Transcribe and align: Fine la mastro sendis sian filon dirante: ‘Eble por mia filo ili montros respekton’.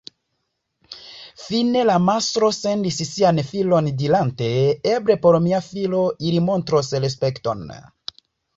Fine 1.41 1.83
la 1.89 1.97
mastro 2.05 2.49
sendis 2.61 2.97
sian 3.09 3.43
filon 3.51 3.91
dirante: 4.01 4.49
‘Eble 4.97 5.19
por 5.27 5.39
mia 5.51 5.63
filo 5.69 6.03
ili 6.31 6.43
montros 6.49 6.93
respekton’. 7.09 7.67